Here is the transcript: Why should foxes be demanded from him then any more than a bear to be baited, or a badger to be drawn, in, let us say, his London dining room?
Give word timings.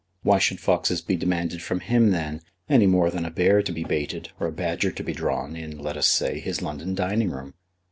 Why 0.23 0.39
should 0.39 0.59
foxes 0.59 0.99
be 0.99 1.15
demanded 1.15 1.61
from 1.61 1.81
him 1.81 2.09
then 2.09 2.41
any 2.67 2.87
more 2.87 3.11
than 3.11 3.23
a 3.23 3.29
bear 3.29 3.61
to 3.61 3.71
be 3.71 3.83
baited, 3.83 4.29
or 4.39 4.47
a 4.47 4.51
badger 4.51 4.89
to 4.91 5.03
be 5.03 5.13
drawn, 5.13 5.55
in, 5.55 5.77
let 5.77 5.95
us 5.95 6.07
say, 6.07 6.39
his 6.39 6.59
London 6.63 6.95
dining 6.95 7.29
room? 7.29 7.53